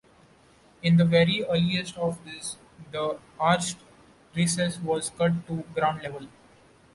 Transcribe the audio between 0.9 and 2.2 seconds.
the very earliest of